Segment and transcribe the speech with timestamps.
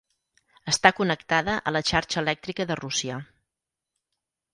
[0.71, 3.19] Està connectada a la xarxa elèctrica de Rússia.